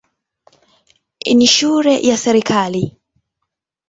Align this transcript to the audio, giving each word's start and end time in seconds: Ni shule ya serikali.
Ni 1.35 1.47
shule 1.47 2.01
ya 2.07 2.17
serikali. 2.17 2.97